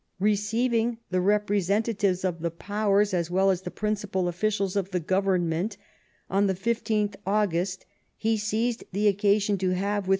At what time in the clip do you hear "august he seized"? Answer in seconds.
7.23-8.83